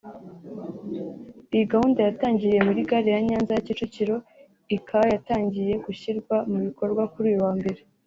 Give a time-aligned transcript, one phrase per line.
[1.53, 4.15] Iyi gahunda yatangiriye muri gare ya Nyanza ya Kicukiro
[4.75, 7.81] ika yatangiye gushyirwa mu bikorwa kuri uyu wa mbere